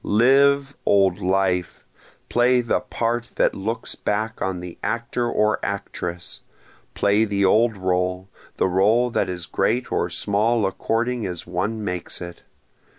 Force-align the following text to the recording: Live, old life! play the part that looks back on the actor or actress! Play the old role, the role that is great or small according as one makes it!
Live, 0.03 0.75
old 0.83 1.21
life! 1.21 1.85
play 2.27 2.59
the 2.61 2.79
part 2.79 3.29
that 3.35 3.53
looks 3.53 3.93
back 3.93 4.41
on 4.41 4.59
the 4.59 4.75
actor 4.81 5.29
or 5.29 5.63
actress! 5.63 6.39
Play 6.95 7.23
the 7.23 7.45
old 7.45 7.77
role, 7.77 8.27
the 8.55 8.67
role 8.67 9.11
that 9.11 9.29
is 9.29 9.45
great 9.45 9.91
or 9.91 10.09
small 10.09 10.65
according 10.65 11.27
as 11.27 11.45
one 11.45 11.83
makes 11.83 12.19
it! 12.19 12.41